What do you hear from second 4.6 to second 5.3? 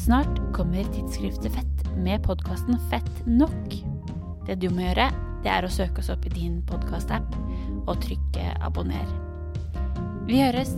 du må gjøre,